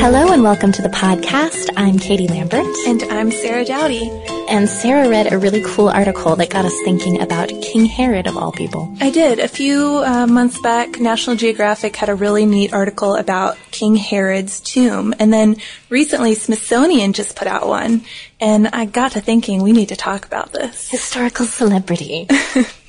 [0.00, 1.70] Hello and welcome to the podcast.
[1.76, 2.64] I'm Katie Lambert.
[2.86, 4.08] And I'm Sarah Dowdy.
[4.48, 8.36] And Sarah read a really cool article that got us thinking about King Herod of
[8.36, 8.94] all people.
[9.00, 9.40] I did.
[9.40, 14.60] A few uh, months back, National Geographic had a really neat article about King Herod's
[14.60, 15.14] tomb.
[15.18, 15.56] And then
[15.90, 18.02] recently, Smithsonian just put out one.
[18.40, 20.88] And I got to thinking we need to talk about this.
[20.88, 22.28] Historical celebrity.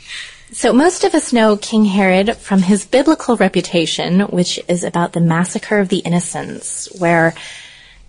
[0.52, 5.22] So most of us know King Herod from his biblical reputation, which is about the
[5.22, 7.36] massacre of the innocents, where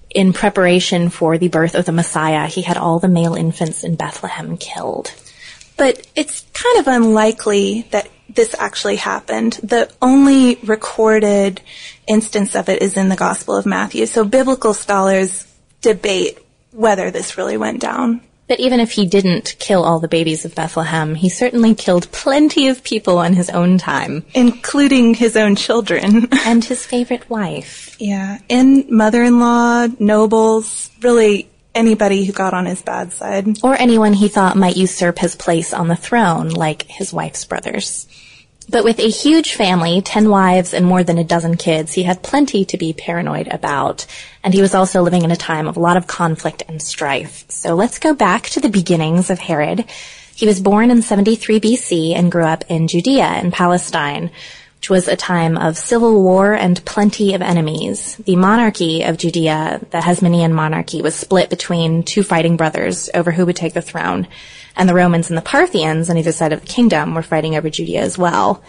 [0.08, 3.94] in preparation for the birth of the Messiah, he had all the male infants in
[3.94, 5.12] Bethlehem killed.
[5.76, 9.54] But it's kind of unlikely that this actually happened.
[9.62, 11.60] The only recorded
[12.06, 14.06] instance of it is in the Gospel of Matthew.
[14.06, 15.46] So biblical scholars
[15.80, 16.38] debate
[16.72, 18.22] whether this really went down.
[18.50, 22.66] But even if he didn't kill all the babies of Bethlehem, he certainly killed plenty
[22.66, 24.24] of people on his own time.
[24.34, 26.26] Including his own children.
[26.44, 27.94] and his favorite wife.
[28.00, 28.38] Yeah.
[28.50, 33.62] And mother-in-law, nobles, really anybody who got on his bad side.
[33.62, 38.08] Or anyone he thought might usurp his place on the throne, like his wife's brothers.
[38.70, 42.22] But with a huge family, 10 wives and more than a dozen kids, he had
[42.22, 44.06] plenty to be paranoid about.
[44.44, 47.44] And he was also living in a time of a lot of conflict and strife.
[47.48, 49.86] So let's go back to the beginnings of Herod.
[50.36, 54.30] He was born in 73 BC and grew up in Judea in Palestine,
[54.80, 58.16] which was a time of civil war and plenty of enemies.
[58.16, 63.44] The monarchy of Judea, the Hasmonean monarchy, was split between two fighting brothers over who
[63.44, 64.26] would take the throne
[64.74, 67.68] and the Romans and the Parthians on either side of the kingdom were fighting over
[67.68, 68.62] Judea as well.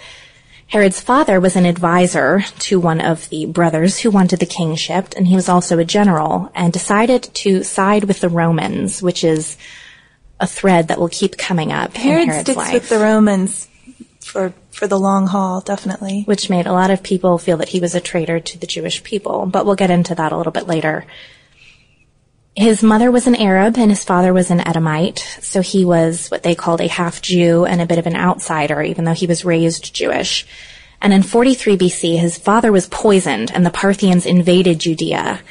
[0.67, 5.27] Herod's father was an advisor to one of the brothers who wanted the kingship, and
[5.27, 9.55] he was also a general, and decided to side with the Romans, which is
[10.41, 12.73] a thread that will keep coming up Herod in Herod's sticks life.
[12.73, 13.69] with the Romans
[14.31, 16.23] for for the long haul, definitely.
[16.23, 19.03] Which made a lot of people feel that he was a traitor to the Jewish
[19.03, 21.05] people, but we'll get into that a little bit later.
[22.55, 26.43] His mother was an Arab and his father was an Edomite, so he was what
[26.43, 29.45] they called a half Jew and a bit of an outsider, even though he was
[29.45, 30.45] raised Jewish.
[31.01, 35.41] And in 43 BC, his father was poisoned and the Parthians invaded Judea.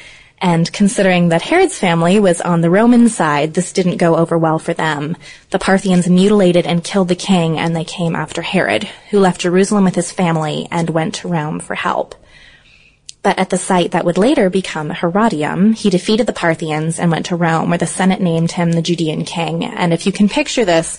[0.41, 4.57] And considering that Herod's family was on the Roman side, this didn't go over well
[4.57, 5.15] for them.
[5.51, 9.83] The Parthians mutilated and killed the king and they came after Herod, who left Jerusalem
[9.83, 12.15] with his family and went to Rome for help.
[13.21, 17.27] But at the site that would later become Herodium, he defeated the Parthians and went
[17.27, 19.63] to Rome, where the Senate named him the Judean king.
[19.63, 20.97] And if you can picture this,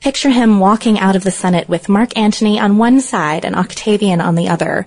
[0.00, 4.20] picture him walking out of the Senate with Mark Antony on one side and Octavian
[4.20, 4.84] on the other.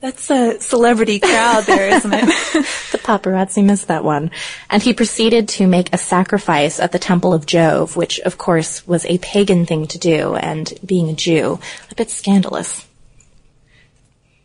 [0.00, 2.24] That's a celebrity crowd there, isn't it?
[2.92, 4.30] the paparazzi missed that one.
[4.68, 8.86] And he proceeded to make a sacrifice at the Temple of Jove, which of course
[8.86, 11.58] was a pagan thing to do, and being a Jew,
[11.90, 12.86] a bit scandalous.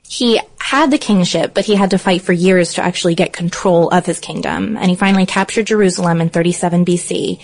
[0.07, 3.89] He had the kingship, but he had to fight for years to actually get control
[3.89, 7.41] of his kingdom, and he finally captured Jerusalem in 37 BC,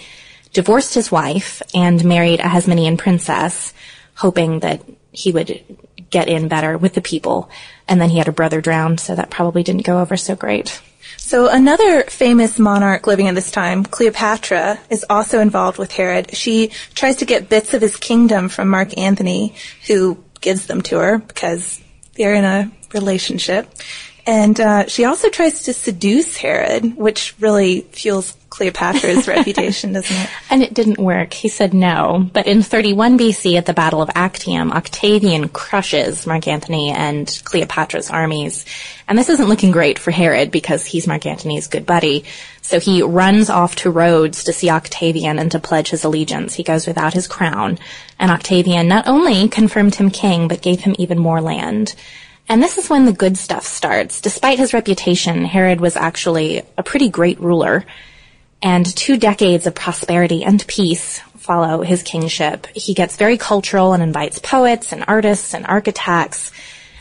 [0.54, 3.74] divorced his wife, and married a Hasmonean princess,
[4.15, 4.81] hoping that
[5.12, 5.63] he would
[6.09, 7.50] get in better with the people.
[7.88, 10.81] And then he had a brother drowned, so that probably didn't go over so great.
[11.18, 16.36] So another famous monarch living at this time, Cleopatra, is also involved with Herod.
[16.36, 19.54] She tries to get bits of his kingdom from Mark Antony,
[19.88, 21.81] who gives them to her because
[22.15, 23.69] they're in a relationship.
[24.25, 30.30] And uh, she also tries to seduce Herod, which really fuels Cleopatra's reputation, doesn't it?
[30.50, 31.31] And it didn't work.
[31.31, 32.27] He said no.
[32.33, 38.09] But in 31 BC, at the Battle of Actium, Octavian crushes Mark Antony and Cleopatra's
[38.09, 38.65] armies.
[39.07, 42.25] And this isn't looking great for Herod because he's Mark Antony's good buddy.
[42.62, 46.56] So he runs off to Rhodes to see Octavian and to pledge his allegiance.
[46.56, 47.77] He goes without his crown.
[48.18, 51.94] And Octavian not only confirmed him king, but gave him even more land.
[52.50, 54.19] And this is when the good stuff starts.
[54.19, 57.86] Despite his reputation, Herod was actually a pretty great ruler.
[58.62, 62.68] And two decades of prosperity and peace follow his kingship.
[62.75, 66.51] He gets very cultural and invites poets and artists and architects.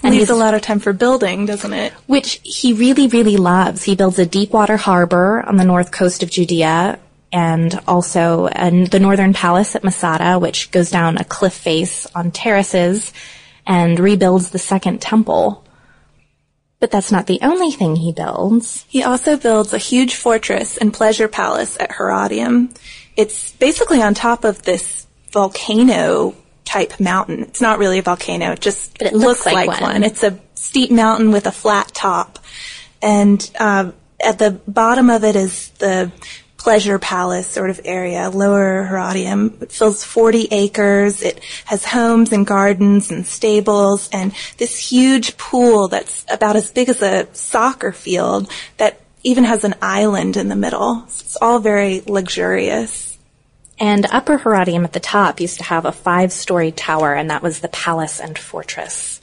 [0.02, 1.92] And leaves a lot of time for building, doesn't it?
[2.06, 3.82] Which he really, really loves.
[3.82, 6.98] He builds a deep water harbor on the north coast of Judea
[7.32, 13.12] and also the northern palace at Masada, which goes down a cliff face on terraces
[13.66, 15.64] and rebuilds the second temple.
[16.78, 18.84] But that's not the only thing he builds.
[18.88, 22.70] He also builds a huge fortress and pleasure palace at Herodium.
[23.16, 26.34] It's basically on top of this volcano
[26.66, 27.44] type mountain.
[27.44, 29.92] It's not really a volcano, it just but it looks, looks like, like, one.
[29.92, 30.04] one.
[30.04, 32.38] It's a steep mountain with a flat top.
[33.00, 36.12] And um, at the bottom of it is the
[36.66, 39.56] pleasure palace sort of area, Lower Herodium.
[39.60, 41.22] It fills 40 acres.
[41.22, 46.88] It has homes and gardens and stables and this huge pool that's about as big
[46.88, 51.04] as a soccer field that even has an island in the middle.
[51.04, 53.16] It's all very luxurious.
[53.78, 57.60] And Upper Herodium at the top used to have a five-story tower, and that was
[57.60, 59.20] the palace and fortress.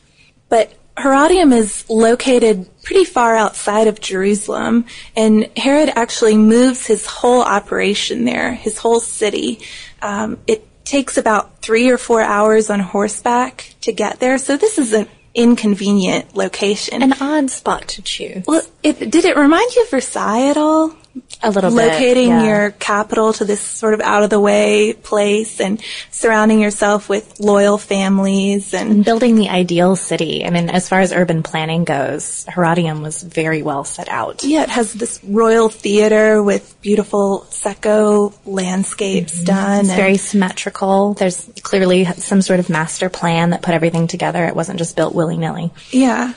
[0.48, 4.86] But Herodium is located pretty far outside of Jerusalem,
[5.16, 9.60] and Herod actually moves his whole operation there, his whole city.
[10.02, 14.78] Um, it takes about three or four hours on horseback to get there, so this
[14.78, 17.02] is an inconvenient location.
[17.02, 18.44] An odd spot to choose.
[18.46, 20.96] Well, it, did it remind you of Versailles at all?
[21.44, 21.76] A little bit.
[21.76, 22.46] Locating yeah.
[22.46, 25.80] your capital to this sort of out of the way place and
[26.10, 30.46] surrounding yourself with loyal families and, and building the ideal city.
[30.46, 34.44] I mean, as far as urban planning goes, Herodium was very well set out.
[34.44, 39.46] Yeah, it has this royal theater with beautiful secco landscapes mm-hmm.
[39.46, 39.86] done.
[39.86, 41.14] It's very symmetrical.
[41.14, 44.46] There's clearly some sort of master plan that put everything together.
[44.46, 45.72] It wasn't just built willy nilly.
[45.92, 46.34] Yeah.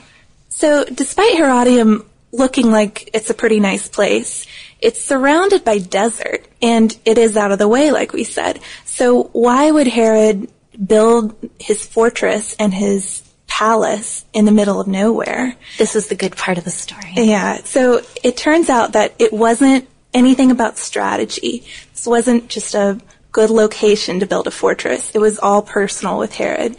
[0.49, 4.46] So despite Herodium looking like it's a pretty nice place,
[4.81, 8.61] it's surrounded by desert and it is out of the way, like we said.
[8.84, 10.49] So why would Herod
[10.84, 15.56] build his fortress and his palace in the middle of nowhere?
[15.78, 17.12] This is the good part of the story.
[17.14, 17.62] Yeah.
[17.64, 21.64] So it turns out that it wasn't anything about strategy.
[21.92, 23.00] This wasn't just a
[23.33, 25.11] good location to build a fortress.
[25.14, 26.76] It was all personal with Herod.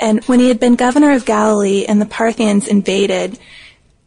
[0.00, 3.38] And when he had been governor of Galilee and the Parthians invaded,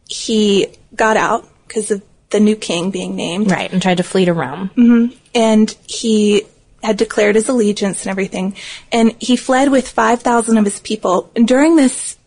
[0.08, 3.50] he got out because of the new king being named.
[3.50, 4.70] Right, and tried to flee to Rome.
[4.76, 5.16] Mm-hmm.
[5.34, 6.42] And he
[6.82, 8.56] had declared his allegiance and everything.
[8.90, 11.30] And he fled with 5,000 of his people.
[11.36, 12.18] And during this,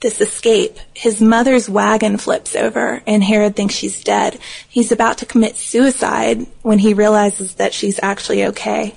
[0.00, 4.38] this escape, his mother's wagon flips over and Herod thinks she's dead.
[4.68, 8.94] He's about to commit suicide when he realizes that she's actually okay.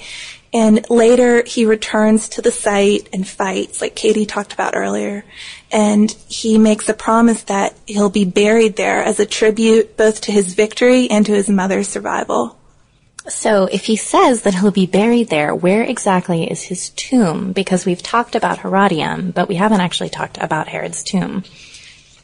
[0.53, 5.23] And later he returns to the site and fights, like Katie talked about earlier.
[5.71, 10.31] And he makes a promise that he'll be buried there as a tribute both to
[10.31, 12.57] his victory and to his mother's survival.
[13.29, 17.53] So if he says that he'll be buried there, where exactly is his tomb?
[17.53, 21.43] Because we've talked about Herodium, but we haven't actually talked about Herod's tomb.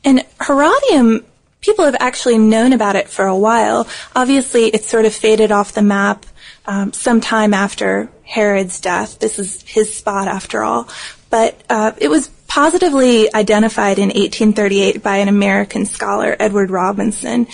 [0.04, 1.24] And Herodium,
[1.62, 3.88] people have actually known about it for a while.
[4.16, 6.26] Obviously, it sort of faded off the map
[6.66, 9.20] um, sometime after Herod's death.
[9.20, 10.88] This is his spot after all.
[11.30, 17.48] But uh, it was positively identified in 1838 by an American scholar, Edward Robinson,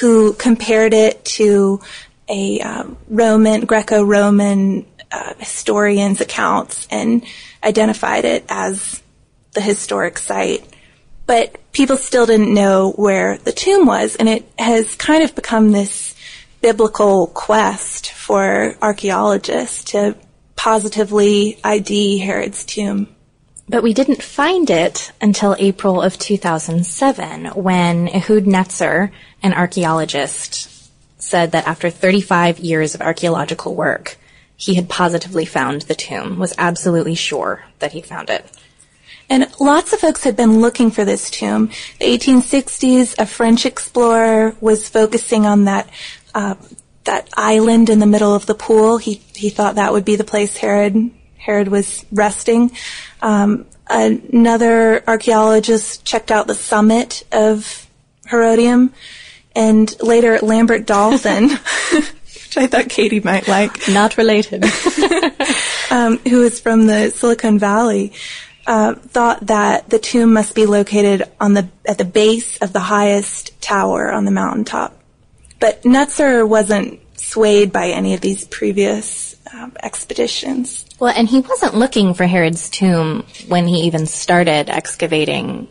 [0.00, 1.80] who compared it to
[2.28, 7.24] a uh, Roman, Greco-Roman uh, historian's accounts and
[7.64, 9.02] identified it as
[9.52, 10.64] the historic site.
[11.26, 15.70] but people still didn't know where the tomb was, and it has kind of become
[15.72, 16.14] this
[16.60, 17.97] biblical quest
[18.28, 20.14] for archaeologists to
[20.54, 23.08] positively ID Herod's tomb.
[23.70, 31.52] But we didn't find it until April of 2007 when Ehud Netzer, an archaeologist, said
[31.52, 34.18] that after 35 years of archaeological work,
[34.58, 38.44] he had positively found the tomb, was absolutely sure that he found it.
[39.30, 41.68] And lots of folks had been looking for this tomb.
[41.98, 45.88] The 1860s, a French explorer was focusing on that
[46.34, 46.56] uh,
[47.08, 48.98] that island in the middle of the pool.
[48.98, 52.70] He he thought that would be the place Herod Herod was resting.
[53.22, 57.86] Um, another archaeologist checked out the summit of
[58.26, 58.92] Herodium,
[59.56, 61.48] and later Lambert Dolphin,
[61.92, 64.64] which I thought Katie might like, not related,
[65.90, 68.12] um, who is from the Silicon Valley.
[68.66, 72.80] Uh, thought that the tomb must be located on the at the base of the
[72.80, 74.97] highest tower on the mountaintop.
[75.60, 80.86] But Netzer wasn't swayed by any of these previous um, expeditions.
[80.98, 85.68] Well, and he wasn't looking for Herod's tomb when he even started excavating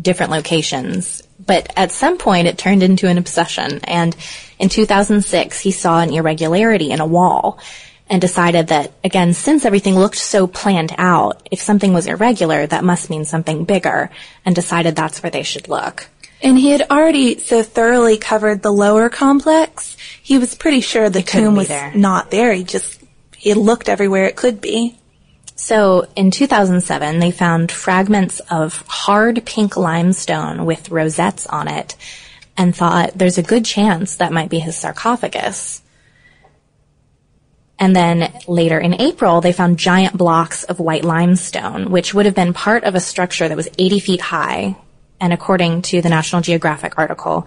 [0.00, 1.22] different locations.
[1.44, 3.80] But at some point, it turned into an obsession.
[3.84, 4.16] And
[4.58, 7.58] in 2006, he saw an irregularity in a wall
[8.08, 12.84] and decided that, again, since everything looked so planned out, if something was irregular, that
[12.84, 14.10] must mean something bigger,
[14.44, 16.08] and decided that's where they should look.
[16.42, 21.22] And he had already so thoroughly covered the lower complex, he was pretty sure the
[21.22, 21.94] tomb was there.
[21.94, 22.52] not there.
[22.52, 23.00] He just,
[23.36, 24.98] he looked everywhere it could be.
[25.54, 31.94] So in 2007, they found fragments of hard pink limestone with rosettes on it
[32.56, 35.82] and thought there's a good chance that might be his sarcophagus.
[37.78, 42.34] And then later in April, they found giant blocks of white limestone, which would have
[42.34, 44.76] been part of a structure that was 80 feet high.
[45.22, 47.46] And according to the National Geographic article,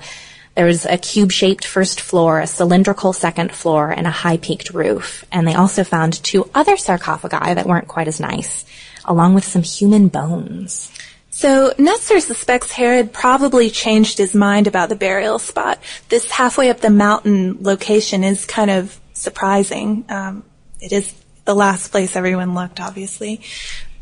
[0.55, 5.25] there was a cube-shaped first floor, a cylindrical second floor, and a high-peaked roof.
[5.29, 8.63] And they also found two other sarcophagi that weren't quite as nice,
[9.03, 10.89] along with some human bones.
[11.32, 15.79] So Netzer suspects Herod probably changed his mind about the burial spot.
[16.08, 20.05] This halfway up the mountain location is kind of surprising.
[20.08, 20.46] Um,
[20.79, 21.13] it is
[21.44, 23.41] the last place everyone looked, obviously.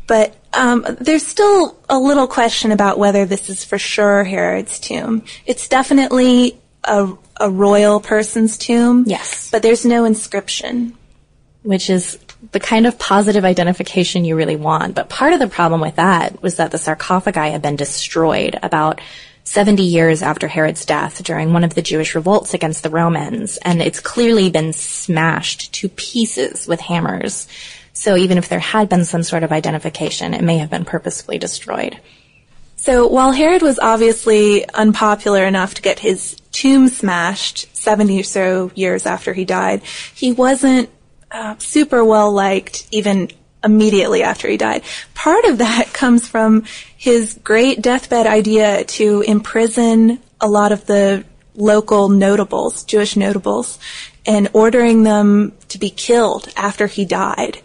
[0.06, 5.24] But um, there's still a little question about whether this is for sure Herod's tomb.
[5.46, 9.04] It's definitely a, a royal person's tomb.
[9.06, 9.50] Yes.
[9.50, 10.96] But there's no inscription.
[11.62, 12.18] Which is
[12.52, 14.94] the kind of positive identification you really want.
[14.94, 19.00] But part of the problem with that was that the sarcophagi had been destroyed about
[19.44, 23.82] 70 years after Herod's death during one of the Jewish revolts against the Romans, and
[23.82, 27.46] it's clearly been smashed to pieces with hammers.
[27.94, 31.38] So even if there had been some sort of identification, it may have been purposefully
[31.38, 31.98] destroyed.
[32.76, 38.70] So while Herod was obviously unpopular enough to get his tomb smashed 70 or so
[38.74, 39.82] years after he died,
[40.14, 40.90] he wasn't
[41.30, 43.30] uh, super well liked even
[43.64, 44.82] immediately after he died.
[45.14, 46.64] Part of that comes from
[46.96, 51.24] his great deathbed idea to imprison a lot of the
[51.54, 53.78] local notables, Jewish notables,
[54.26, 57.58] and ordering them to be killed after he died.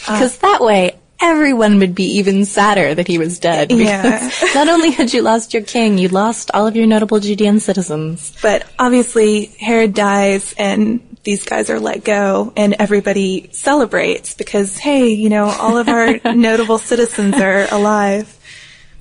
[0.00, 3.72] Because uh, that way, everyone would be even sadder that he was dead.
[3.72, 4.30] Yeah.
[4.54, 8.36] not only had you lost your king, you lost all of your notable Judean citizens.
[8.42, 15.08] But obviously, Herod dies and these guys are let go and everybody celebrates because, hey,
[15.08, 18.32] you know, all of our notable citizens are alive.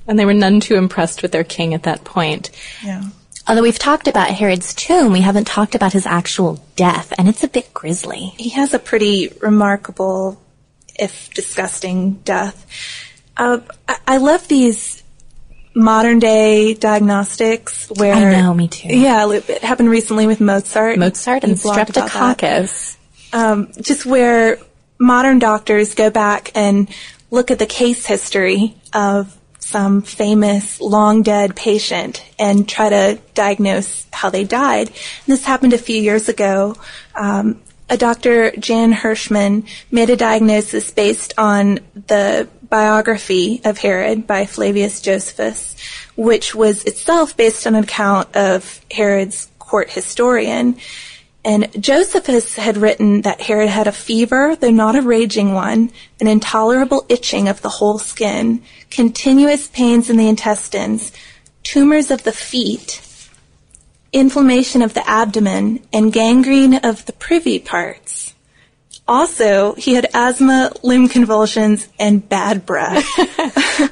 [0.08, 2.52] And they were none too impressed with their king at that point.
[2.84, 3.04] Yeah.
[3.48, 7.44] Although we've talked about Herod's tomb, we haven't talked about his actual death, and it's
[7.44, 8.34] a bit grisly.
[8.38, 10.42] He has a pretty remarkable,
[10.98, 12.66] if disgusting, death.
[13.38, 15.04] Uh, I-, I love these
[15.76, 18.88] modern day diagnostics where I know, me too.
[18.88, 20.98] Yeah, it happened recently with Mozart.
[20.98, 22.38] Mozart and You blogged about that.
[22.40, 22.98] streptococcus.
[23.34, 24.58] Um, just where
[24.98, 26.88] modern doctors go back and
[27.30, 34.06] look at the case history of some famous long dead patient and try to diagnose
[34.14, 34.88] how they died.
[34.90, 34.96] And
[35.26, 36.76] this happened a few years ago.
[37.16, 38.52] Um, a Dr.
[38.52, 45.76] Jan Hirschmann made a diagnosis based on the biography of Herod by Flavius Josephus,
[46.16, 50.78] which was itself based on an account of Herod's court historian.
[51.46, 56.26] And Josephus had written that Herod had a fever, though not a raging one, an
[56.28, 61.12] intolerable itching of the whole skin, continuous pains in the intestines,
[61.62, 63.00] tumors of the feet,
[64.12, 68.34] inflammation of the abdomen, and gangrene of the privy parts.
[69.08, 73.06] Also, he had asthma, limb convulsions, and bad breath.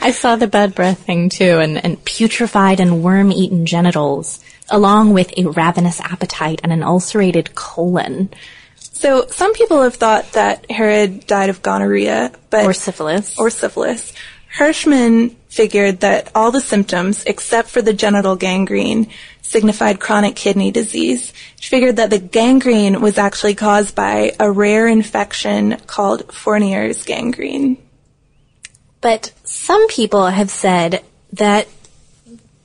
[0.02, 5.32] I saw the bad breath thing too, and, and putrefied and worm-eaten genitals, along with
[5.38, 8.29] a ravenous appetite and an ulcerated colon.
[8.75, 14.13] So some people have thought that Herod died of gonorrhea, but or syphilis, or syphilis.
[14.55, 19.10] Hirschmann figured that all the symptoms, except for the genital gangrene,
[19.41, 21.34] signified chronic kidney disease.
[21.60, 27.77] She figured that the gangrene was actually caused by a rare infection called Fournier's gangrene.
[29.01, 31.03] But some people have said
[31.34, 31.67] that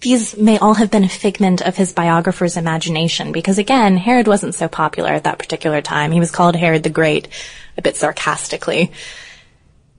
[0.01, 4.55] these may all have been a figment of his biographer's imagination because again, Herod wasn't
[4.55, 6.13] so popular at that particular time.
[6.13, 7.29] He was called Herod the Great
[7.77, 8.93] a bit sarcastically.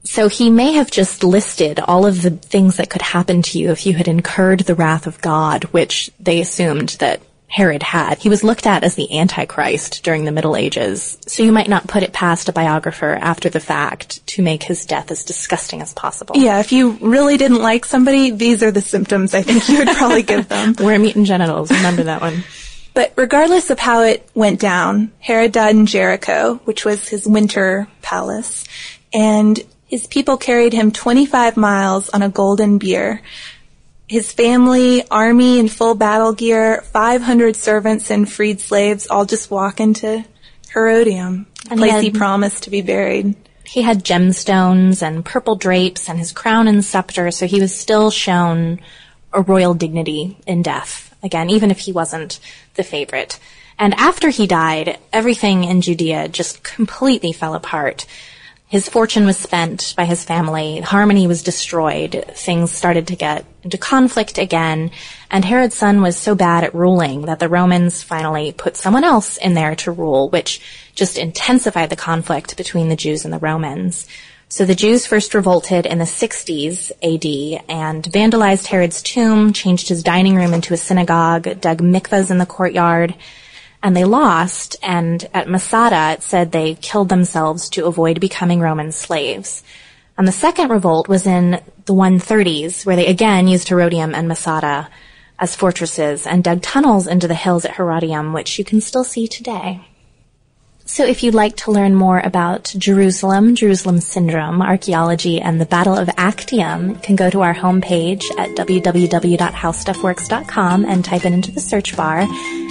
[0.03, 3.71] So he may have just listed all of the things that could happen to you
[3.71, 8.19] if you had incurred the wrath of God, which they assumed that Herod had.
[8.19, 11.87] He was looked at as the Antichrist during the Middle Ages, so you might not
[11.87, 15.91] put it past a biographer after the fact to make his death as disgusting as
[15.93, 16.37] possible.
[16.37, 19.87] Yeah, if you really didn't like somebody, these are the symptoms I think you would
[19.89, 20.75] probably give them.
[20.79, 22.43] Worm-eaten genitals, remember that one.
[22.95, 27.87] But regardless of how it went down, Herod died in Jericho, which was his winter
[28.01, 28.65] palace,
[29.13, 33.21] and his people carried him 25 miles on a golden bier.
[34.09, 39.79] His family, army in full battle gear, 500 servants and freed slaves all just walk
[39.79, 40.25] into
[40.73, 43.35] Herodium, the place he, had, he promised to be buried.
[43.63, 48.09] He had gemstones and purple drapes and his crown and scepter, so he was still
[48.09, 48.79] shown
[49.31, 51.15] a royal dignity in death.
[51.21, 52.39] Again, even if he wasn't
[52.73, 53.39] the favorite.
[53.77, 58.07] And after he died, everything in Judea just completely fell apart.
[58.69, 60.79] His fortune was spent by his family.
[60.79, 62.23] Harmony was destroyed.
[62.35, 64.91] Things started to get into conflict again.
[65.31, 69.37] And Herod's son was so bad at ruling that the Romans finally put someone else
[69.37, 70.61] in there to rule, which
[70.93, 74.07] just intensified the conflict between the Jews and the Romans.
[74.49, 80.03] So the Jews first revolted in the 60s AD and vandalized Herod's tomb, changed his
[80.03, 83.15] dining room into a synagogue, dug mikvahs in the courtyard,
[83.81, 84.75] and they lost.
[84.81, 89.63] And at Masada, it said they killed themselves to avoid becoming Roman slaves.
[90.17, 94.89] And the second revolt was in the 130s, where they again used Herodium and Masada
[95.39, 99.27] as fortresses and dug tunnels into the hills at Herodium, which you can still see
[99.27, 99.81] today.
[100.89, 105.95] So if you'd like to learn more about Jerusalem, Jerusalem Syndrome, archaeology, and the Battle
[105.95, 111.61] of Actium, you can go to our homepage at www.howstuffworks.com and type it into the
[111.61, 112.25] search bar,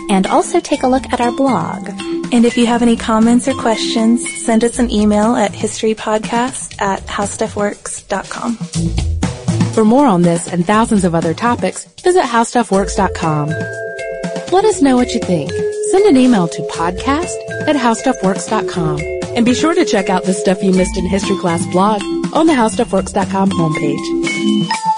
[0.08, 1.88] and also take a look at our blog.
[2.32, 7.06] And if you have any comments or questions, send us an email at historypodcast at
[7.06, 8.56] howstuffworks.com.
[9.72, 13.48] For more on this and thousands of other topics, visit howstuffworks.com.
[14.50, 15.50] Let us know what you think.
[15.90, 19.00] Send an email to podcast at howstuffworks.com.
[19.36, 22.02] And be sure to check out the Stuff You Missed in History Class blog
[22.34, 24.97] on the howstuffworks.com homepage.